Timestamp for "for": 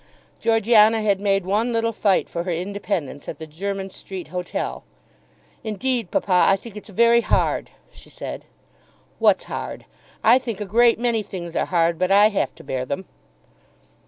2.27-2.41